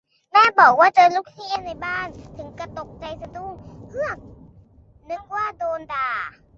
[0.31, 2.07] "แม่บอกว่าเจอลูกเหี้ยในบ้าน
[2.37, 3.53] ถึงกะตกใจสะดุ้ง
[3.89, 4.17] เฮือก
[5.09, 6.09] นึกว่าโดนด่า"